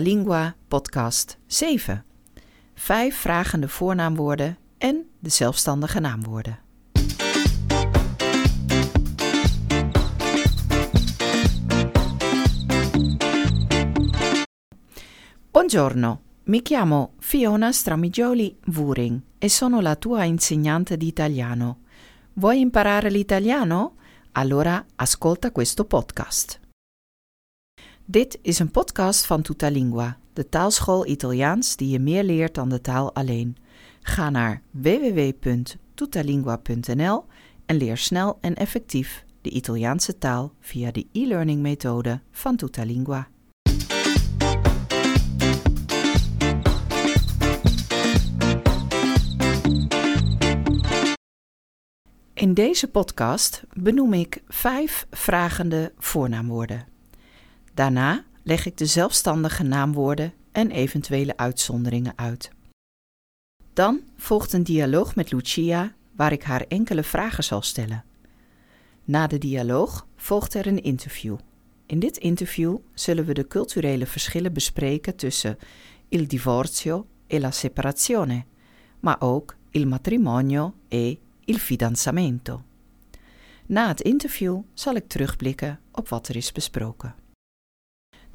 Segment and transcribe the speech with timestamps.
[0.00, 2.04] Lingua podcast 7.
[2.74, 6.58] Vijf vragende voornaamwoorden en de zelfstandige naamwoorden.
[15.50, 21.78] Buongiorno, mi chiamo Fiona Stramigioli Wuring e sono la tua insegnante di italiano.
[22.32, 23.94] Vuoi imparare l'italiano?
[24.32, 26.62] Allora ascolta questo podcast.
[28.06, 32.80] Dit is een podcast van Tutalingua, de taalschool Italiaans die je meer leert dan de
[32.80, 33.56] taal alleen.
[34.02, 37.24] Ga naar www.tutalingua.nl
[37.66, 43.28] en leer snel en effectief de Italiaanse taal via de e-learning methode van Tutalingua.
[52.34, 56.93] In deze podcast benoem ik vijf vragende voornaamwoorden.
[57.74, 62.50] Daarna leg ik de zelfstandige naamwoorden en eventuele uitzonderingen uit.
[63.72, 68.04] Dan volgt een dialoog met Lucia waar ik haar enkele vragen zal stellen.
[69.04, 71.36] Na de dialoog volgt er een interview.
[71.86, 75.58] In dit interview zullen we de culturele verschillen bespreken tussen
[76.08, 78.44] il divorzio e la separazione,
[79.00, 82.62] maar ook il matrimonio e il fidanzamento.
[83.66, 87.14] Na het interview zal ik terugblikken op wat er is besproken.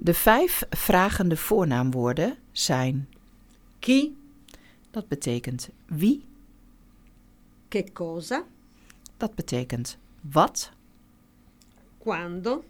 [0.01, 3.09] De vijf vragende voornaamwoorden zijn
[3.79, 4.17] Chi,
[4.91, 6.25] dat betekent wie,
[7.69, 8.43] che cosa,
[9.17, 10.71] dat betekent wat,
[11.97, 12.63] quando,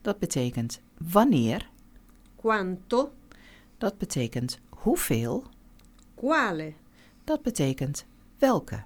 [0.00, 0.80] dat betekent
[1.12, 1.68] wanneer,
[2.36, 3.12] quanto,
[3.78, 5.44] dat betekent hoeveel,
[6.14, 6.72] quale,
[7.24, 8.04] dat betekent
[8.38, 8.84] welke.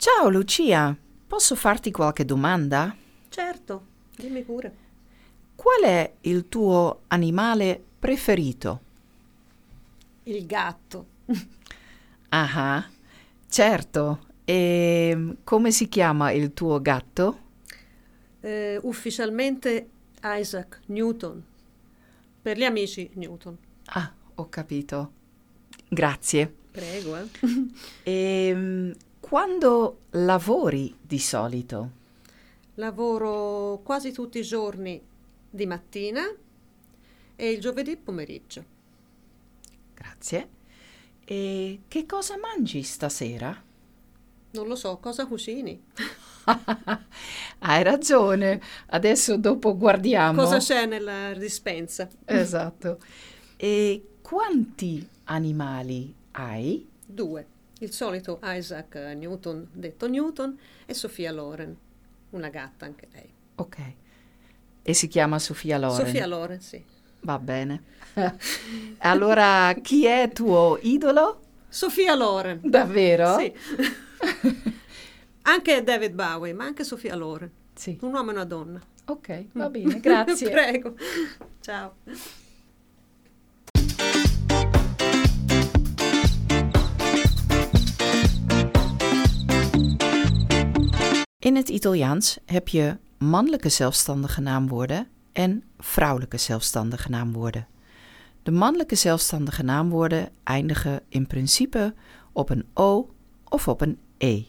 [0.00, 0.96] Ciao Lucia,
[1.26, 2.96] posso farti qualche domanda?
[3.28, 4.74] Certo, dimmi pure.
[5.54, 8.80] Qual è il tuo animale preferito?
[10.22, 11.06] Il gatto.
[12.30, 12.88] Ah,
[13.46, 14.26] certo.
[14.42, 17.40] E come si chiama il tuo gatto?
[18.40, 19.88] Eh, ufficialmente
[20.22, 21.44] Isaac Newton.
[22.40, 23.54] Per gli amici Newton.
[23.84, 25.12] Ah, ho capito.
[25.90, 26.54] Grazie.
[26.70, 27.28] Prego, eh.
[28.02, 28.94] E
[29.30, 31.90] quando lavori di solito?
[32.74, 35.00] Lavoro quasi tutti i giorni
[35.48, 36.22] di mattina
[37.36, 38.64] e il giovedì pomeriggio.
[39.94, 40.48] Grazie.
[41.24, 43.56] E che cosa mangi stasera?
[44.50, 45.80] Non lo so, cosa cucini?
[47.60, 48.60] Hai ragione.
[48.86, 50.42] Adesso dopo guardiamo.
[50.42, 52.08] Cosa c'è nella dispensa?
[52.24, 52.98] Esatto.
[53.56, 56.84] E quanti animali hai?
[57.06, 57.58] Due.
[57.82, 61.74] Il solito Isaac Newton, detto Newton, e Sofia Loren,
[62.30, 63.32] una gatta anche lei.
[63.54, 63.78] Ok.
[64.82, 66.04] E si chiama Sofia Loren.
[66.04, 66.84] Sofia Loren, sì.
[67.20, 67.82] Va bene.
[68.98, 71.40] allora, chi è tuo idolo?
[71.68, 72.60] Sofia Loren.
[72.62, 73.38] Davvero?
[73.38, 73.52] Sì.
[75.42, 77.50] anche David Bowie, ma anche Sofia Loren.
[77.72, 77.96] Sì.
[78.02, 78.80] Un uomo e una donna.
[79.06, 80.50] Ok, va bene, grazie.
[80.52, 80.94] Prego.
[81.60, 81.94] Ciao.
[91.40, 97.66] In het Italiaans heb je mannelijke zelfstandige naamwoorden en vrouwelijke zelfstandige naamwoorden.
[98.42, 101.94] De mannelijke zelfstandige naamwoorden eindigen in principe
[102.32, 103.10] op een O
[103.48, 104.42] of op een E.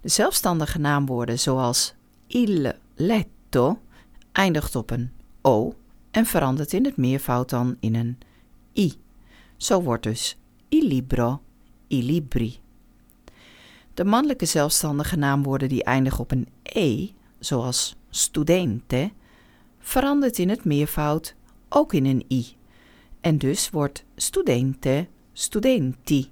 [0.00, 1.94] De zelfstandige naamwoorden zoals
[2.26, 3.80] il letto
[4.32, 5.10] eindigt op een
[5.42, 5.74] O
[6.10, 8.18] en verandert in het meervoud dan in een
[8.74, 8.92] I.
[9.56, 11.40] Zo wordt dus il libro,
[11.88, 12.58] i libri.
[13.94, 17.08] De mannelijke zelfstandige naamwoorden die eindigen op een E,
[17.38, 19.10] zoals studente,
[19.78, 21.34] verandert in het meervoud
[21.68, 22.56] ook in een I.
[23.20, 26.30] En dus wordt studente, studenti.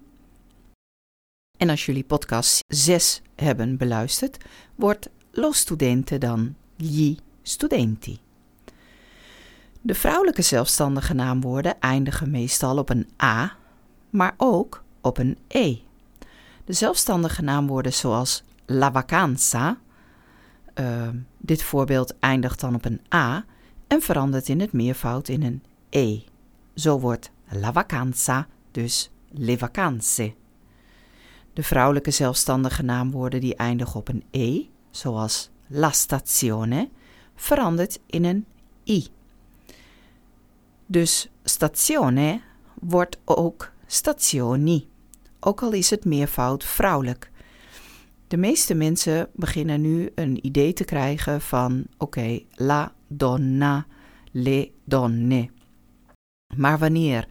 [1.57, 4.45] En als jullie podcast 6 hebben beluisterd,
[4.75, 8.19] wordt lo studente dan gli studenti.
[9.81, 13.57] De vrouwelijke zelfstandige naamwoorden eindigen meestal op een A,
[14.11, 15.77] maar ook op een E.
[16.69, 19.79] De zelfstandige naamwoorden zoals la vacanza,
[20.81, 23.45] uh, dit voorbeeld eindigt dan op een A
[23.87, 26.21] en verandert in het meervoud in een E.
[26.75, 30.35] Zo wordt la vacanza dus le vacanze.
[31.53, 36.89] De vrouwelijke zelfstandige naamwoorden die eindigen op een E, zoals la stazione,
[37.35, 38.47] verandert in een
[38.85, 39.07] I.
[40.87, 42.41] Dus stazione
[42.75, 44.88] wordt ook stationi
[45.41, 47.31] ook al is het meervoud vrouwelijk.
[48.29, 53.87] De meeste mensen beginnen nu een idee te krijgen van oké, la donna,
[54.31, 55.51] le donne.
[56.57, 57.29] Maar wanneer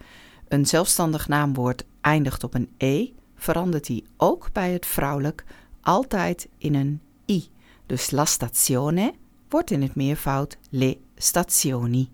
[0.47, 5.43] een zelfstandig naamwoord eindigt op een e, verandert die ook bij het vrouwelijk
[5.81, 7.47] altijd in een i.
[7.85, 9.13] Dus la stazione
[9.49, 12.09] wordt in het meervoud le stazioni.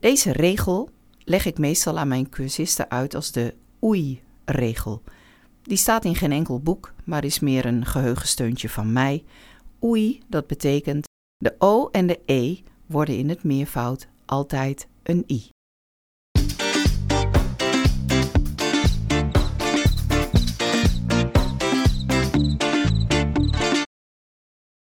[0.00, 0.90] Deze regel
[1.24, 3.54] leg ik meestal aan mijn cursisten uit als de
[4.48, 5.02] oei-regel.
[5.62, 9.24] Die staat in geen enkel boek, maar is meer een geheugensteuntje van mij.
[9.84, 11.06] Oei, dat betekent
[11.36, 12.56] de O en de E
[12.86, 15.50] worden in het meervoud altijd een I.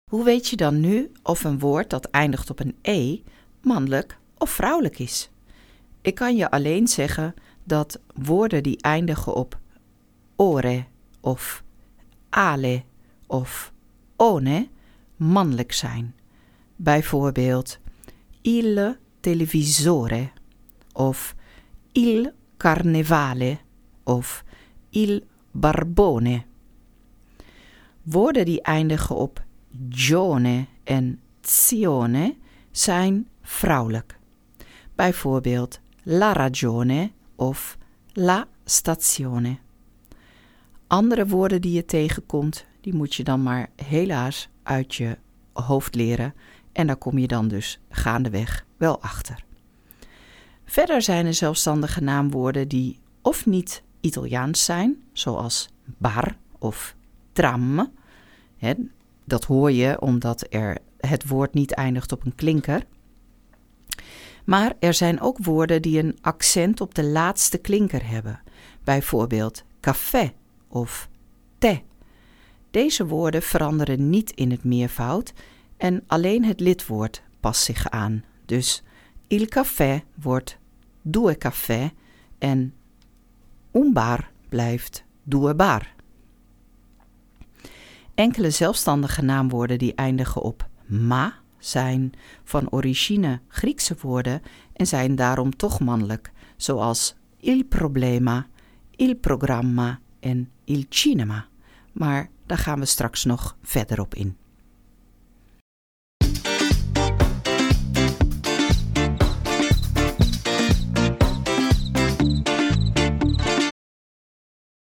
[0.10, 3.20] Hoe weet je dan nu of een woord dat eindigt op een E
[3.62, 5.30] mannelijk of vrouwelijk is?
[6.02, 7.34] Ik kan je alleen zeggen
[7.64, 9.60] dat woorden die eindigen op
[10.36, 10.86] ore
[11.20, 11.64] of
[12.30, 12.84] ale
[13.28, 13.74] of
[14.16, 14.68] one
[15.16, 16.16] mannelijk zijn.
[16.76, 17.80] Bijvoorbeeld
[18.42, 20.30] il televisore
[20.94, 21.36] of
[21.92, 23.58] il carnevale
[24.04, 24.44] of
[24.90, 25.22] il
[25.52, 26.44] barbone.
[28.02, 29.44] Woorden die eindigen op
[29.90, 32.36] gione en zione
[32.72, 34.20] zijn vrouwelijk.
[34.96, 37.12] Bijvoorbeeld la ragione
[37.48, 37.78] of
[38.14, 39.58] la stazione.
[40.88, 45.18] Andere woorden die je tegenkomt, die moet je dan maar helaas uit je
[45.54, 46.34] hoofd leren.
[46.72, 49.44] En daar kom je dan dus gaandeweg wel achter.
[50.66, 56.96] Verder zijn er zelfstandige naamwoorden die of niet Italiaans zijn, zoals bar of
[57.32, 57.92] tram.
[59.26, 62.86] dat hoor je omdat er het woord niet eindigt op een klinker.
[64.44, 68.42] Maar er zijn ook woorden die een accent op de laatste klinker hebben.
[68.84, 70.34] Bijvoorbeeld café
[70.68, 71.10] of
[71.58, 71.82] te.
[72.72, 75.34] Deze woorden veranderen niet in het meervoud
[75.78, 78.24] en alleen het lidwoord past zich aan.
[78.46, 78.84] Dus
[79.28, 80.58] il café wordt
[81.02, 81.92] due café
[82.38, 82.74] en
[83.72, 85.92] un bar blijft due bar.
[88.16, 92.14] Enkele zelfstandige naamwoorden die eindigen op ma zijn
[92.44, 94.42] van origine Griekse woorden
[94.74, 98.48] en zijn daarom toch mannelijk, zoals il problema,
[98.92, 101.48] il programma en il cinema.
[101.92, 104.38] Maar daar gaan we straks nog verder op in.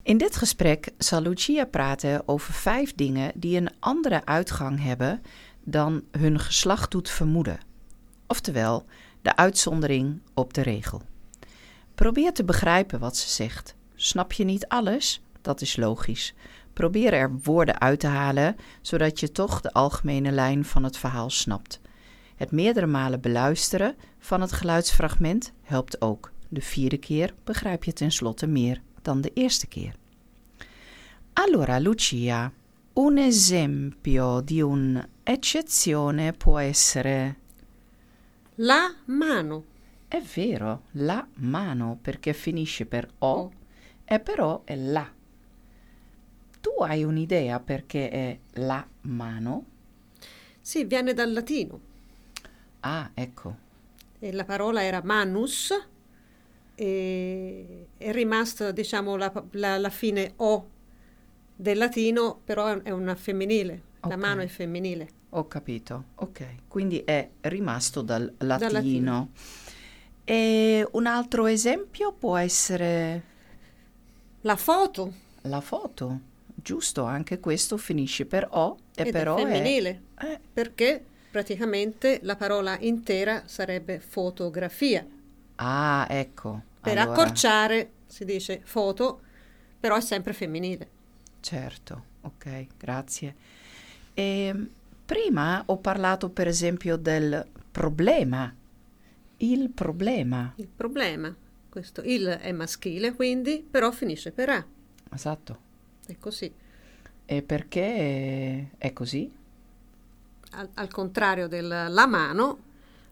[0.08, 5.22] In dit gesprek zal Lucia praten over vijf dingen die een andere uitgang hebben
[5.70, 7.60] dan hun geslacht doet vermoeden.
[8.28, 8.86] Oftewel,
[9.22, 11.02] de uitzondering op de regel.
[11.96, 13.76] Probeer te begrijpen wat ze zegt.
[13.96, 15.22] Snap je niet alles?
[15.42, 16.34] Dat is logisch.
[16.74, 21.30] Probeer er woorden uit te halen, zodat je toch de algemene lijn van het verhaal
[21.30, 21.80] snapt.
[22.36, 26.32] Het meerdere malen beluisteren van het geluidsfragment helpt ook.
[26.48, 29.94] De vierde keer begrijp je tenslotte meer dan de eerste keer.
[31.34, 32.52] Allora, Lucia,
[32.98, 37.36] un esempio di un'eccezione può essere
[38.58, 39.64] La mano.
[40.10, 43.52] È vero, la mano perché finisce per o, O.
[44.04, 45.10] e però è la.
[46.62, 49.66] Tu hai un'idea perché è la mano?
[50.62, 51.80] Sì, viene dal latino
[52.82, 53.56] Ah, ecco.
[54.20, 55.72] e la parola era manus
[56.76, 60.70] e è rimasta, diciamo, la, la- la fine O
[61.58, 63.82] del latino, però è- è una femminile.
[64.06, 64.18] La Ok.
[64.18, 65.10] mano è femminile.
[65.32, 66.06] Ho capito.
[66.16, 68.72] Ok, quindi è rimasto dal latino.
[68.72, 69.32] latino.
[70.26, 73.24] E un altro esempio può essere
[74.42, 76.20] La foto la foto.
[76.56, 82.36] Giusto, anche questo finisce per o e ed però è femminile Eh, perché praticamente la
[82.36, 85.06] parola intera sarebbe fotografia.
[85.58, 86.62] ah, ecco.
[86.82, 89.22] Per Allora, accorciare si dice foto,
[89.80, 90.90] però è sempre femminile.
[91.48, 93.36] Certo, ok, grazie.
[94.14, 94.54] E
[95.06, 98.54] prima ho parlato per esempio del problema.
[99.38, 100.52] Il problema.
[100.58, 101.34] Il problema,
[101.70, 104.66] questo il è maschile quindi, però finisce per A.
[105.14, 105.60] Esatto.
[106.06, 106.54] È così.
[107.26, 109.34] E perché è così?
[110.52, 112.60] Al, al contrario del la mano,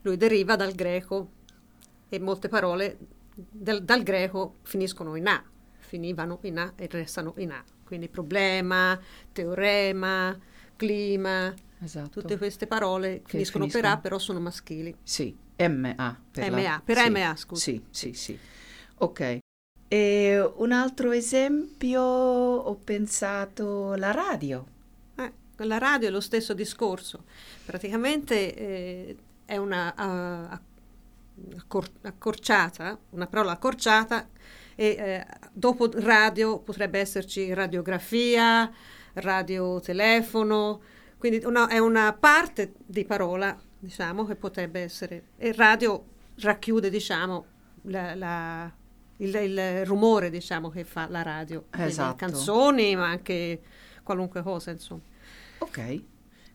[0.01, 1.30] lui deriva dal greco
[2.10, 2.98] e molte parole
[3.34, 5.42] del- dal greco finiscono in A,
[5.77, 7.63] finivano in A e restano in A.
[7.86, 9.00] Quindi problema,
[9.32, 10.38] teorema,
[10.75, 12.22] clima, Esatto.
[12.22, 14.96] tutte queste parole Che finiscono, per finiscono- A, però sono maschili.
[15.04, 16.20] Sì, MA.
[16.32, 17.62] Per la- MA, per sì, MA, scusa.
[17.62, 18.39] Sì, sì, sì.
[18.98, 19.38] Ok.
[19.88, 24.65] E un altro esempio, ho pensato la radio.
[25.60, 27.24] La radio è lo stesso discorso,
[27.65, 34.27] praticamente eh, è una uh, accor- accorciata, una parola accorciata
[34.75, 38.72] e eh, dopo radio potrebbe esserci radiografia,
[39.13, 40.82] radiotelefono,
[41.17, 45.29] quindi una, è una parte di parola, diciamo, che potrebbe essere...
[45.38, 46.03] E radio
[46.39, 47.46] racchiude, diciamo,
[47.84, 48.70] la, la,
[49.17, 51.65] il, il, rumore, diciamo, che fa la radio.
[51.72, 52.15] Esatto.
[52.15, 53.62] canzoni, ma anche
[54.03, 55.01] qualunque cosa, insomma.
[55.60, 56.01] Ok,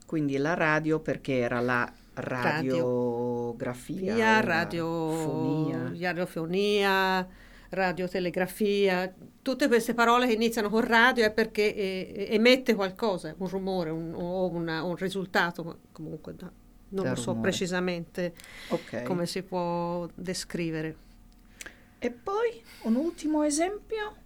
[0.06, 7.26] quindi la radio perché era la radiografia, radiofonia, radiofonia,
[7.70, 13.90] radiotelegrafia, tutte queste parole che iniziano con radio è perché eh, emette qualcosa, un rumore
[13.90, 16.50] un, o una, un risultato, comunque da,
[16.88, 18.34] non da lo so precisamente
[18.68, 19.04] okay.
[19.04, 21.08] come si può descrivere.
[21.98, 24.16] E poi un ultimo esempio?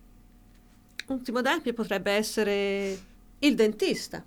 [1.07, 2.99] Un ultimo esempio potrebbe essere
[3.41, 4.25] il dentista.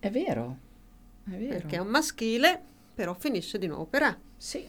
[0.00, 0.58] È vero,
[1.30, 1.48] è vero.
[1.50, 2.60] Perché è un maschile,
[2.94, 4.18] però finisce di nuovo per A.
[4.36, 4.66] Sì,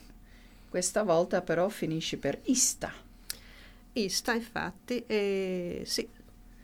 [0.69, 3.07] questa volta però finisce per ista.
[4.03, 6.07] Ista, infatti, e sì,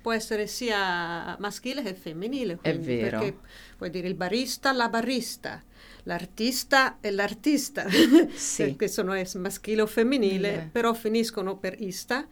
[0.01, 2.57] può essere sia maschile che femminile.
[2.57, 3.19] Quindi, è vero.
[3.19, 3.39] Perché
[3.77, 5.63] puoi dire il barista, la barista,
[6.03, 7.87] l'artista e l'artista,
[8.33, 8.75] sì.
[8.77, 10.67] che sono maschile o femminile, mm.
[10.69, 12.27] però finiscono per ista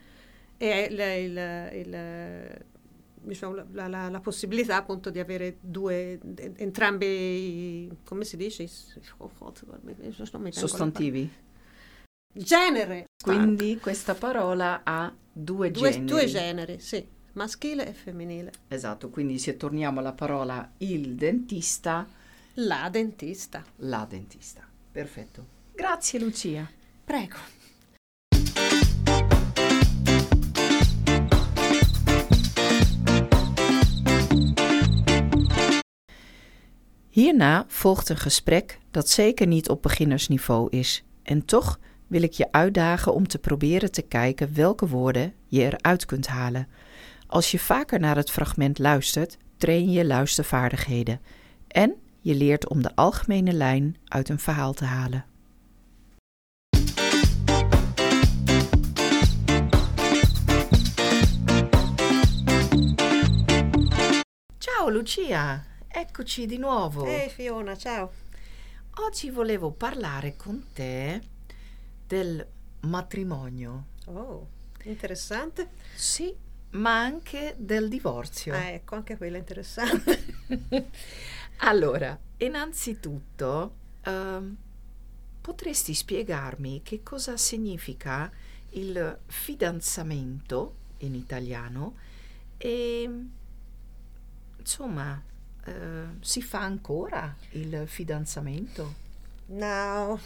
[0.58, 2.66] e il, il, il
[3.24, 6.20] diciamo, la, la, la, possibilità appunto di avere due,
[6.58, 8.68] entrambi, come si dice?
[10.68, 11.32] Sostantivi.
[12.36, 13.06] Genere.
[13.24, 16.06] Quindi questa parola ha due, due generi.
[16.06, 18.52] Due generi, sì, maschile e femminile.
[18.70, 22.08] Esatto, quindi se torniamo alla parola il dentista.
[22.56, 23.64] La dentista.
[23.78, 25.46] La dentista, perfetto.
[25.76, 26.68] Grazie Lucia.
[27.04, 27.38] Prego.
[37.10, 41.04] Hierna volgt een gesprek dat zeker niet op beginnersniveau is.
[41.24, 46.06] En toch wil ik je uitdagen om te proberen te kijken welke woorden je eruit
[46.06, 46.68] kunt halen.
[47.28, 51.20] Als je vaker naar het fragment luistert, train je luistervaardigheden
[51.68, 55.26] en je leert om de algemene lijn uit een verhaal te halen.
[64.58, 65.64] Ciao Lucia!
[65.94, 67.06] Eccoci di nuovo.
[67.06, 68.12] Ehi hey Fiona, ciao.
[68.96, 71.22] Oggi volevo parlare con te
[72.14, 72.48] del
[72.82, 73.88] matrimonio.
[74.06, 74.48] Oh,
[74.84, 75.70] interessante.
[75.96, 76.32] Sì,
[76.72, 78.54] ma anche del divorzio.
[78.54, 80.24] Ah, ecco, anche quello è interessante.
[81.66, 84.56] allora, innanzitutto, um,
[85.42, 88.32] potresti spiegarmi che cosa significa
[88.72, 91.96] il fidanzamento in italiano
[92.58, 93.10] e
[94.60, 95.20] insomma
[95.66, 99.02] eh, si fa ancora il fidanzamento?
[99.48, 100.20] No,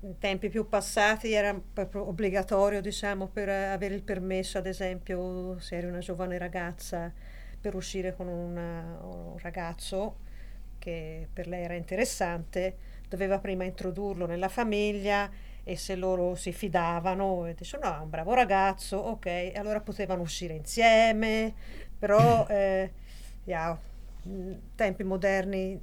[0.00, 5.76] in tempi più passati era proprio obbligatorio, diciamo, per avere il permesso, ad esempio, se
[5.76, 7.12] eri una giovane ragazza,
[7.60, 10.16] per uscire con una, un ragazzo
[10.78, 12.76] che per lei era interessante,
[13.08, 15.30] doveva prima introdurlo nella famiglia
[15.64, 20.22] e se loro si fidavano e dicevano no, è un bravo ragazzo, ok, allora potevano
[20.22, 21.54] uscire insieme,
[21.98, 22.46] però...
[22.58, 22.92] Eh,
[23.44, 23.78] ja,
[24.74, 25.78] tempi moderni,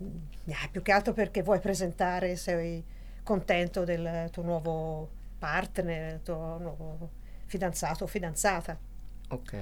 [0.46, 2.84] ja, più che altro perché vuoi presentare, sei
[3.26, 7.10] contento del tuo nuovo partner, del tuo nuovo
[7.48, 8.78] fidanzato o fidanzata.
[9.30, 9.54] Ok.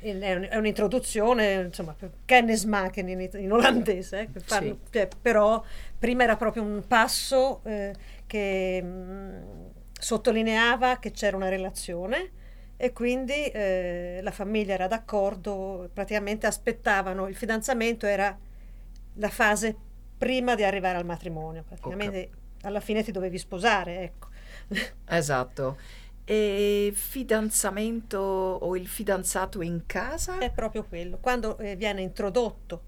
[0.00, 4.90] È, un, è, un'introduzione, insomma, kennismaken in, in olandese, eh, fanno, sì.
[4.90, 5.62] cioè, però
[5.96, 7.94] prima era proprio un passo eh,
[8.26, 12.40] che mh, mm, sottolineava che c'era una relazione
[12.76, 18.36] e quindi eh, la famiglia era d'accordo, praticamente aspettavano, il fidanzamento era
[19.16, 19.76] la fase
[20.18, 22.41] prima di arrivare al matrimonio, praticamente okay.
[22.62, 24.28] Alla fine ti dovevi sposare, ecco.
[25.06, 25.76] Esatto.
[26.24, 30.38] E fidanzamento o il fidanzato in casa?
[30.38, 31.18] È proprio quello.
[31.18, 32.84] Quando eh, viene introdotto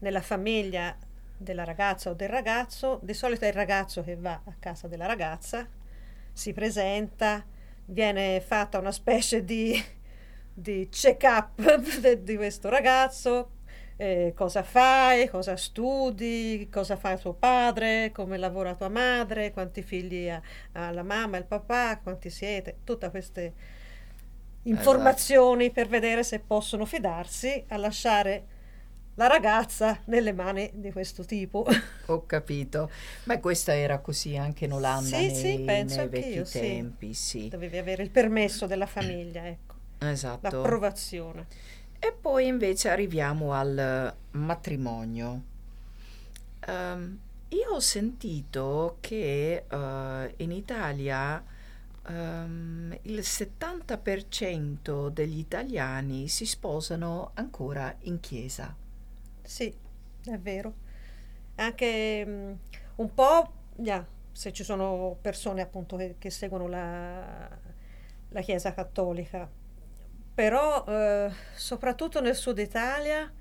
[0.00, 0.96] nella famiglia
[1.36, 5.06] della ragazza o del ragazzo, di solito è il ragazzo che va a casa della
[5.06, 5.68] ragazza,
[6.32, 7.44] si presenta,
[7.86, 9.82] viene fatta una specie di,
[10.52, 11.76] di check-up
[12.16, 13.50] di questo ragazzo,
[13.96, 20.28] eh, cosa fai, cosa studi, cosa fa tuo padre, come lavora tua madre, quanti figli
[20.28, 20.40] ha,
[20.72, 23.52] ha la mamma e il papà, quanti siete, tutte queste
[24.62, 25.80] informazioni esatto.
[25.80, 28.54] per vedere se possono fidarsi a lasciare
[29.14, 31.64] la ragazza nelle mani di questo tipo.
[32.06, 32.90] Ho capito.
[33.24, 37.14] Ma questa era così anche in Olanda sì, nei, sì, penso nei vecchi io, tempi,
[37.14, 37.48] sì.
[37.48, 39.74] Dovevi avere il permesso della famiglia, ecco.
[40.00, 40.40] Esatto.
[40.42, 41.46] L'approvazione.
[41.98, 45.42] E poi invece arriviamo al matrimonio.
[46.66, 51.42] Um, io ho sentito che uh, in Italia
[52.08, 58.74] um, il 70% degli italiani si sposano ancora in chiesa.
[59.42, 59.72] Sì,
[60.24, 60.74] è vero.
[61.56, 62.58] Anche um,
[62.96, 67.48] un po', yeah, se ci sono persone appunto che, che seguono la,
[68.28, 69.48] la Chiesa cattolica,
[70.36, 73.32] però eh, soprattutto nel sud Italia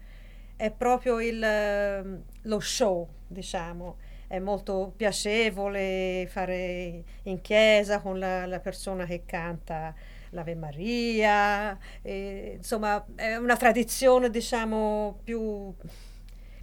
[0.56, 3.98] è proprio il, ehm, lo show, diciamo.
[4.28, 9.94] È molto piacevole fare in chiesa con la, la persona che canta
[10.30, 15.74] l'Ave Maria, e, insomma è una tradizione diciamo più,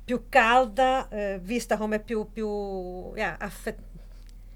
[0.03, 3.79] più calda, eh, vista come più, più yeah, affet-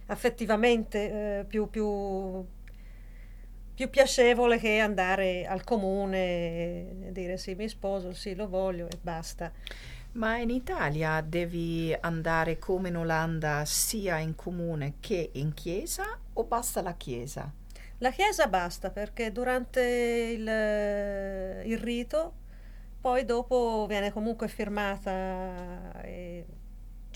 [0.06, 2.44] affettivamente eh, più, più
[3.76, 8.96] più piacevole che andare al comune e dire sì, mi sposo, sì, lo voglio e
[8.98, 9.52] basta.
[10.12, 16.44] Ma in Italia devi andare come in Olanda sia in comune che in chiesa o
[16.44, 17.52] basta la chiesa?
[17.98, 22.32] La chiesa basta perché durante il, il rito
[22.98, 26.46] poi dopo viene comunque firmata e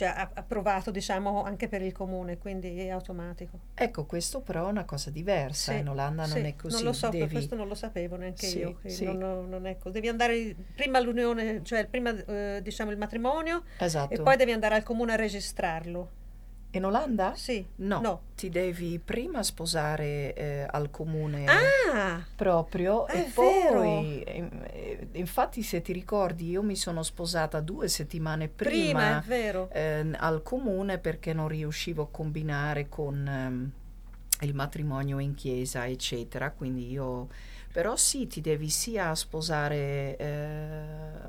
[0.01, 3.59] cioè approvato diciamo anche per il comune, quindi è automatico.
[3.75, 6.77] Ecco, questo però è una cosa diversa, sì, in Olanda sì, non è così.
[6.77, 7.31] Non lo so, devi...
[7.31, 9.93] questo non lo sapevo neanche sì, io, non, non, è così.
[9.93, 14.15] Devi andare prima all'unione, cioè prima eh, diciamo il matrimonio esatto.
[14.15, 16.20] e poi devi andare al comune a registrarlo.
[16.73, 17.35] In Olanda?
[17.35, 17.67] Sì.
[17.77, 18.21] No, no.
[18.37, 25.93] ti devi prima sposare eh, al comune ah, proprio e poi, eh, infatti se ti
[25.93, 32.05] ricordi, io mi sono sposata due settimane prima, prima eh, al comune perché non riuscivo
[32.05, 33.71] a combinare con ehm,
[34.43, 36.51] il matrimonio in chiesa, eccetera.
[36.51, 37.29] Quindi io...
[37.73, 40.83] Però sì, ti devi sia sposare eh,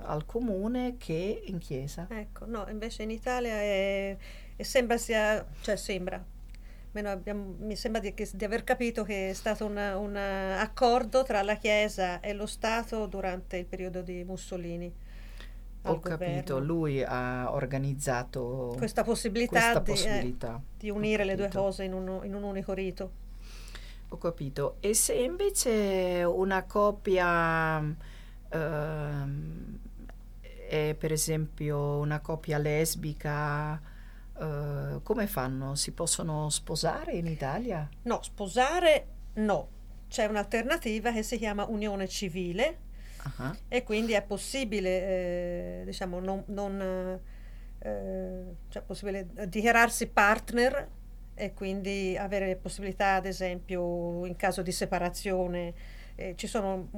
[0.06, 2.08] al comune che in chiesa.
[2.10, 4.18] Ecco, no, invece in Italia è
[4.56, 6.24] e sembra sia, cioè sembra,
[6.94, 11.56] abbiamo, mi sembra di, che, di, aver capito che è stato un accordo tra la
[11.56, 14.94] Chiesa e lo Stato durante il periodo di Mussolini.
[15.84, 20.56] Ho capito, lui ha organizzato questa possibilità, questa di, possibilità.
[20.58, 23.12] Eh, di, unire le due cose in, uno, in un unico rito.
[24.10, 24.76] Ho capito.
[24.80, 27.84] E se invece una coppia
[28.50, 29.80] ehm,
[30.68, 33.82] è per esempio una coppia lesbica
[34.42, 35.76] Uh, come fanno?
[35.76, 37.88] Si possono sposare in Italia?
[38.04, 39.80] No, sposare no.
[40.08, 42.80] C'è un'alternativa che si chiama unione civile
[43.24, 43.56] uh-huh.
[43.68, 47.20] e quindi è possibile, eh, diciamo, non, non
[47.84, 50.90] eh, cioè possibile dichiararsi partner
[51.36, 55.74] e quindi avere possibilità, ad esempio, in caso di separazione,
[56.16, 56.90] eh, ci sono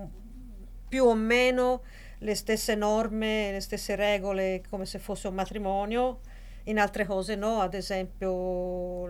[0.87, 1.83] più o meno
[2.19, 6.21] le stesse norme, le stesse regole come se fosse un matrimonio
[6.65, 9.07] in altre cose no, ad esempio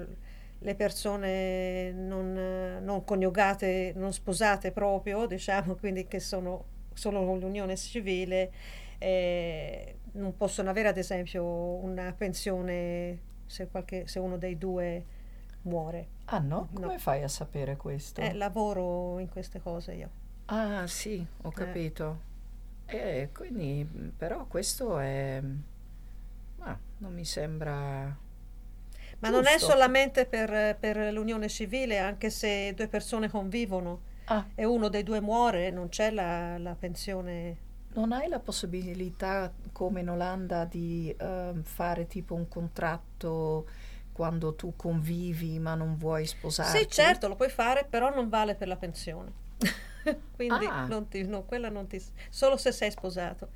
[0.64, 7.76] le persone non, non coniugate, non sposate proprio, diciamo, quindi che sono solo con l'unione
[7.76, 8.52] civile,
[8.98, 15.06] eh, non possono avere ad esempio una pensione se, qualche, se uno dei due
[15.64, 16.08] muore.
[16.26, 16.70] Ah no?
[16.74, 16.98] Come no.
[16.98, 18.22] fai a sapere questo?
[18.22, 20.10] Eh, lavoro in queste cose io.
[20.46, 21.54] Ah sì, ho eh.
[21.54, 22.32] capito.
[22.86, 23.22] Eh.
[23.22, 25.42] Eh, quindi però questo è
[26.64, 28.22] Ah, non mi sembra...
[29.20, 29.44] Ma giusto.
[29.44, 34.46] non è solamente per, per, l'unione civile, anche se due persone convivono ah.
[34.54, 37.58] e uno dei due muore, non c'è la, la pensione.
[37.94, 43.66] Non hai la possibilità, come in Olanda, di uh, fare tipo un contratto
[44.12, 46.78] quando tu convivi ma non vuoi sposarti?
[46.78, 49.32] Sì, certo, lo puoi fare, però non vale per la pensione.
[50.36, 50.86] Quindi ah.
[50.86, 52.02] non ti, no, quella non ti...
[52.30, 53.50] solo se sei sposato.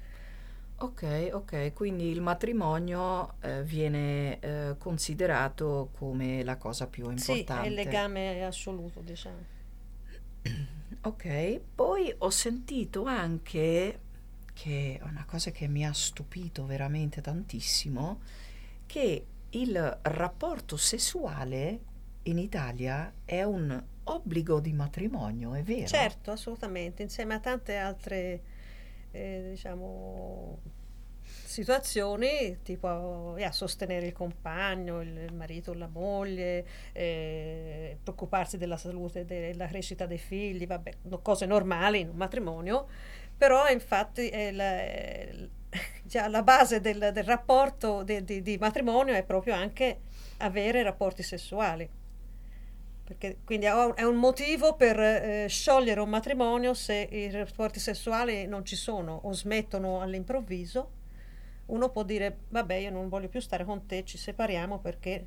[0.79, 7.53] Ok, ok, quindi il matrimonio eh, viene eh, considerato come la cosa più importante.
[7.53, 9.55] Sì, è il legame assoluto, diciamo.
[10.99, 13.99] Ok, poi ho sentito anche,
[14.51, 18.19] che è una cosa che mi ha stupito veramente tantissimo,
[18.85, 21.79] che il rapporto sessuale
[22.23, 25.87] in Italia è un obbligo di matrimonio, è vero?
[25.87, 28.41] Certo, assolutamente, insieme a tante altre
[29.12, 30.60] eh, diciamo,
[31.24, 39.67] situazioni tipo eh, sostenere il compagno, il, marito, la moglie, eh, preoccuparsi della salute, della
[39.67, 40.91] crescita dei figli, vabbè,
[41.22, 42.88] cose normali in un matrimonio,
[43.38, 49.24] però infatti è la, già la base del, del rapporto di, di, di matrimonio è
[49.24, 50.00] proprio anche
[50.38, 51.89] avere rapporti sessuali.
[53.08, 58.65] Perché, quindi è un motivo per eh, sciogliere un matrimonio se i rapporti sessuali non
[58.65, 60.91] ci sono o smettono all'improvviso.
[61.67, 65.26] Uno può dire, vabbè, io non voglio più stare con te, ci separiamo perché...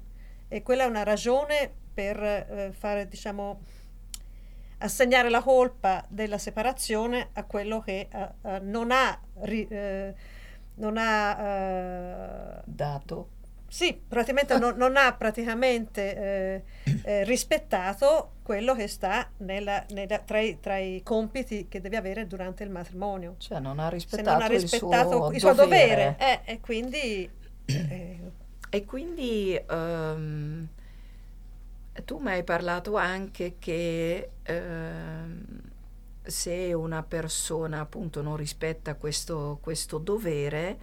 [0.49, 3.61] E quella è una ragione per eh, fare, diciamo,
[4.81, 10.15] assegnare la colpa della separazione a quello che uh, uh, non ha, ri, uh,
[10.75, 13.29] non ha dato
[13.71, 16.63] sì, praticamente non, non, ha praticamente eh,
[17.05, 22.27] eh, rispettato quello che sta nella, nella, tra, i, tra, i, compiti che deve avere
[22.27, 23.37] durante il matrimonio.
[23.39, 26.17] Cioè non ha rispettato, non ha rispettato il suo, il suo dovere.
[26.19, 26.43] dovere.
[26.45, 27.31] Eh, e quindi...
[27.67, 28.19] Eh,
[28.73, 30.67] e quindi um,
[32.05, 35.45] tu mi hai parlato anche che um,
[36.23, 40.79] se una persona appunto non rispetta questo, questo dovere,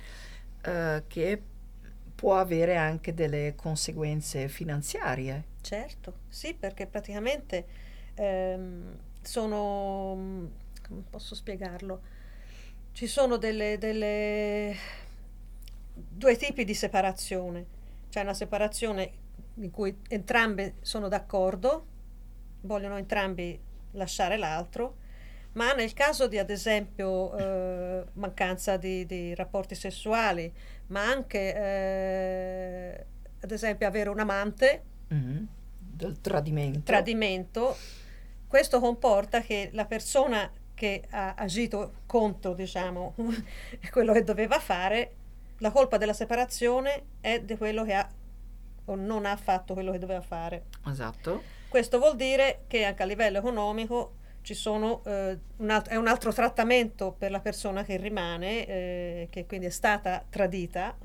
[0.65, 1.41] uh, che
[2.17, 5.43] può avere anche delle conseguenze finanziarie.
[5.61, 7.65] Certo, sì, perché praticamente
[8.15, 10.49] ehm, sono,
[10.87, 12.01] come posso spiegarlo,
[12.93, 14.75] ci sono delle, delle,
[15.93, 17.65] due tipi di separazione,
[18.09, 19.11] c'è una separazione
[19.55, 21.85] in cui entrambi sono d'accordo,
[22.61, 23.59] vogliono entrambi
[23.91, 25.05] lasciare l'altro,
[25.53, 30.51] ma nel caso di ad esempio eh, mancanza di, di rapporti sessuali,
[30.87, 33.05] ma anche eh,
[33.39, 34.83] ad esempio avere un amante.
[35.13, 35.43] Mm-hmm.
[35.77, 36.81] Del tradimento.
[36.83, 37.75] Tradimento.
[38.47, 43.15] Questo comporta che la persona che ha agito contro, diciamo,
[43.91, 45.13] quello che doveva fare,
[45.57, 48.07] la colpa della separazione è di quello che ha
[48.89, 50.65] o non ha fatto quello che doveva fare.
[50.85, 51.55] Esatto.
[51.67, 54.13] Questo vuol dire che anche a livello economico
[54.53, 59.45] sono, eh, un alt- è un altro trattamento per la persona che rimane, eh, che
[59.45, 60.95] quindi è stata tradita,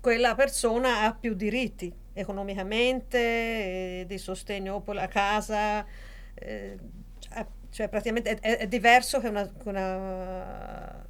[0.00, 5.84] quella persona ha più diritti economicamente, eh, di sostegno la casa,
[6.34, 6.78] eh,
[7.18, 11.06] cioè, cioè praticamente è, è, diverso che una, una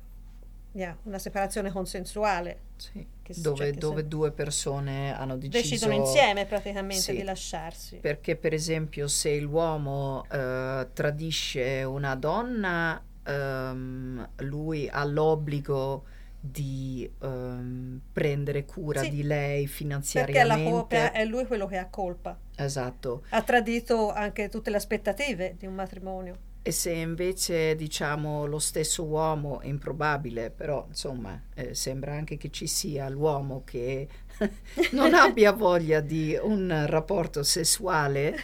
[0.76, 2.58] Yeah, una separazione consensuale.
[2.76, 3.06] Sì,
[3.40, 5.62] dove, dove due persone hanno deciso...
[5.62, 7.96] Decidono insieme praticamente sì, di lasciarsi.
[7.96, 16.06] Perché per esempio se l'uomo eh, tradisce una donna, ehm, lui ha l'obbligo
[16.40, 20.46] di ehm, prendere cura sì, di lei finanziariamente.
[20.48, 22.36] Perché la coppia è lui quello che ha colpa.
[22.56, 23.22] Esatto.
[23.28, 26.52] Ha tradito anche tutte le aspettative di un matrimonio.
[26.66, 32.50] E se invece diciamo lo stesso uomo, è improbabile, però insomma eh, sembra anche che
[32.50, 34.08] ci sia l'uomo che
[34.92, 38.34] non abbia voglia di un rapporto sessuale,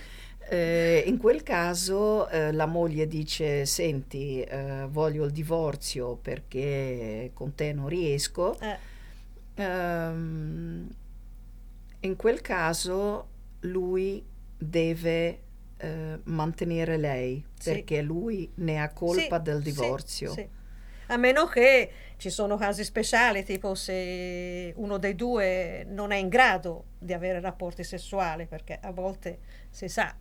[0.50, 7.54] eh, in quel caso eh, la moglie dice senti eh, voglio il divorzio perché con
[7.54, 8.59] te non riesco.
[9.54, 10.88] Um,
[12.00, 13.28] in quel caso
[13.61, 14.22] lui
[14.59, 15.38] deve
[15.80, 17.72] eh, mantenere lei sì.
[17.72, 20.32] perché lui ne ha colpa sì, del divorzio.
[20.32, 20.48] Sì,
[21.06, 26.28] a meno che ci sono casi speciali, tipo se uno dei due non è in
[26.28, 29.38] grado di avere rapporti sessuali, perché a volte
[29.70, 30.14] si sa,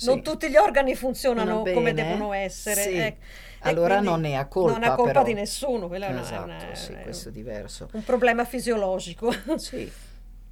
[0.00, 2.88] non tutti gli organi funzionano come devono essere.
[2.88, 3.16] Eh,
[3.60, 4.72] allora non ne ha colpa.
[4.72, 5.24] Non ha colpa però.
[5.24, 7.88] di nessuno, quella esatto, è una, sì, questo è diverso.
[7.92, 9.32] Un problema fisiologico.
[9.56, 9.90] Sì.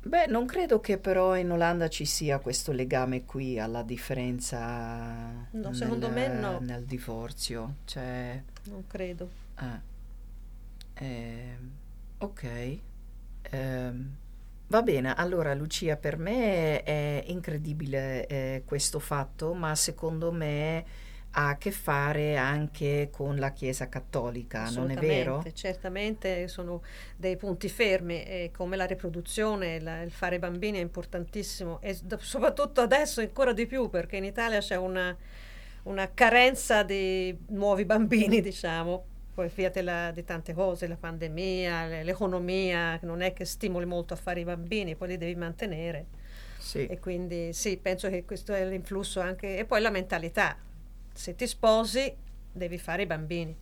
[0.07, 5.73] Beh, non credo che però in Olanda ci sia questo legame qui alla differenza no,
[5.73, 6.61] secondo me no.
[6.61, 7.79] nel divorzio.
[7.85, 9.29] Cioè, non credo.
[9.59, 11.59] Eh, eh,
[12.19, 12.45] ok.
[13.51, 13.92] Eh,
[14.69, 20.85] va bene, allora Lucia, per me è incredibile eh, questo fatto, ma secondo me
[21.38, 25.44] ha a che fare anche con la Chiesa cattolica, non è vero?
[25.53, 26.83] Certamente sono
[27.14, 32.81] dei punti fermi e come la riproduzione, la, il fare bambini è importantissimo e soprattutto
[32.81, 35.14] adesso ancora di più perché in Italia c'è una,
[35.83, 42.99] una carenza di nuovi bambini, diciamo, poi fiate la, di tante cose, la pandemia, l'economia,
[43.03, 46.07] non è che stimoli molto a fare i bambini, poi li devi mantenere.
[46.57, 46.87] Sì.
[46.87, 50.57] E quindi sì, penso che questo è l'influsso anche, e poi la mentalità,
[51.17, 52.15] se ti sposi
[52.53, 53.57] devi fare i bambini.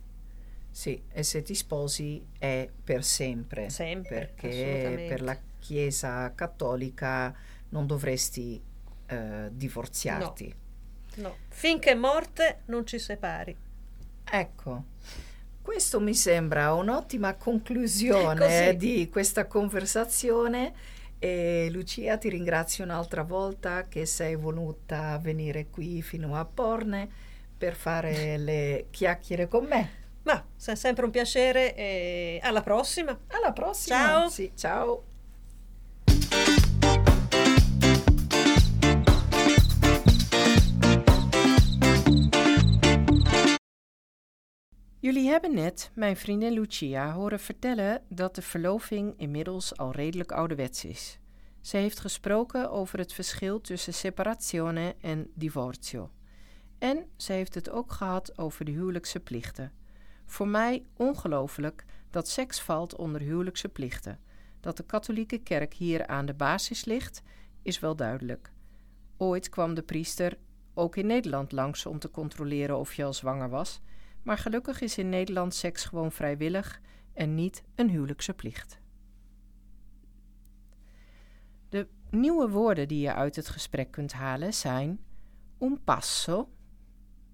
[0.69, 3.69] Sì, e se ti sposi è per sempre.
[3.69, 4.33] Sempre.
[4.35, 7.33] Perché per la Chiesa cattolica
[7.69, 8.61] non dovresti
[9.07, 10.53] eh, divorziarti.
[11.15, 11.27] No.
[11.29, 13.55] no, finché morte non ci separi.
[14.29, 14.83] Ecco,
[15.61, 20.73] questo mi sembra un'ottima conclusione di questa conversazione.
[21.17, 27.24] E Lucia, ti ringrazio un'altra volta che sei voluta venire qui fino a Porne
[27.57, 30.03] per fare le chiacchiere con me.
[30.23, 33.17] Ma è sempre un piacere e alla prossima.
[33.27, 33.97] Alla prossima.
[33.97, 34.29] Ciao.
[34.29, 35.03] Sì, ciao.
[44.99, 50.85] Jullie hebben net mijn vriendin Lucia horen vertellen dat de verloving inmiddels al redelijk ouderwets
[50.85, 51.19] is.
[51.61, 56.11] Ze heeft gesproken over het verschil tussen separazione en divorzio.
[56.85, 59.71] En ze heeft het ook gehad over de huwelijkse plichten.
[60.25, 64.19] Voor mij ongelooflijk dat seks valt onder huwelijkse plichten.
[64.59, 67.21] Dat de katholieke kerk hier aan de basis ligt,
[67.61, 68.51] is wel duidelijk.
[69.17, 70.37] Ooit kwam de priester
[70.73, 73.81] ook in Nederland langs om te controleren of je al zwanger was,
[74.23, 76.81] maar gelukkig is in Nederland seks gewoon vrijwillig
[77.13, 78.79] en niet een huwelijkse plicht.
[81.69, 84.99] De nieuwe woorden die je uit het gesprek kunt halen zijn
[85.59, 86.49] un passo,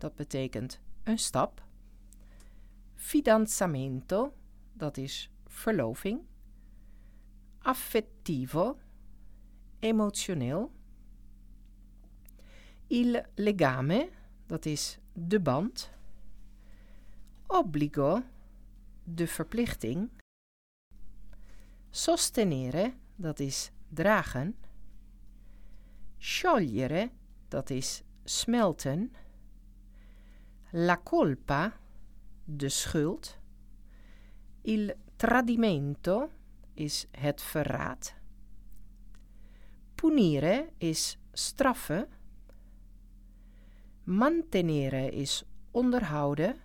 [0.02, 1.64] dat betekent een stap,
[2.96, 4.34] fidanzamento,
[4.74, 6.22] dat is verloving,
[7.60, 8.78] affettivo,
[9.80, 10.72] emotioneel,
[12.88, 14.10] il legame,
[14.46, 15.92] dat is de band,
[17.48, 18.24] obbligo,
[19.04, 20.10] de verplichting,
[21.90, 24.56] sostenere, dat is dragen,
[26.18, 27.12] sciogliere,
[27.48, 29.14] dat is smelten,
[30.72, 31.74] la colpa,
[32.46, 33.38] de schuld,
[34.62, 36.30] il tradimento
[36.74, 38.14] is het verraad,
[39.96, 42.08] punire is straffen,
[44.04, 46.56] mantenere is onderhouden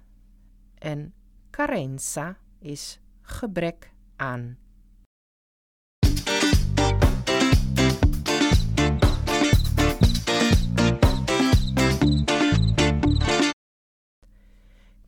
[0.78, 1.14] en
[1.50, 4.58] carenza is gebrek aan.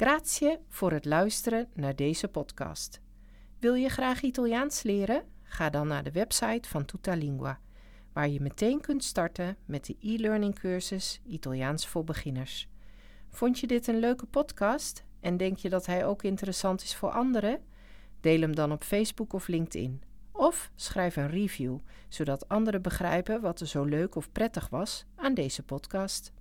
[0.01, 3.01] Grazie voor het luisteren naar deze podcast.
[3.59, 5.23] Wil je graag Italiaans leren?
[5.43, 7.61] Ga dan naar de website van Tutalingua,
[8.13, 12.69] waar je meteen kunt starten met de e-learning cursus Italiaans voor beginners.
[13.29, 17.11] Vond je dit een leuke podcast en denk je dat hij ook interessant is voor
[17.11, 17.61] anderen?
[18.21, 20.03] Deel hem dan op Facebook of LinkedIn.
[20.33, 25.35] Of schrijf een review, zodat anderen begrijpen wat er zo leuk of prettig was aan
[25.35, 26.33] deze podcast.